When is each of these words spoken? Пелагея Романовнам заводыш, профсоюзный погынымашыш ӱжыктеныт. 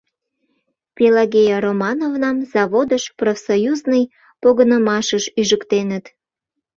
Пелагея 0.95 1.57
Романовнам 1.67 2.37
заводыш, 2.53 3.03
профсоюзный 3.19 4.03
погынымашыш 4.41 5.23
ӱжыктеныт. 5.39 6.05